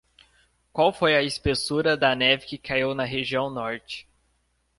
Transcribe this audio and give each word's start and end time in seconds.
Qual 0.73 0.91
foi 0.91 1.15
a 1.15 1.21
espessura 1.21 1.95
da 1.95 2.15
neve 2.15 2.47
que 2.47 2.57
caiu 2.57 2.95
na 2.95 3.03
região 3.03 3.51
norte? 3.51 4.09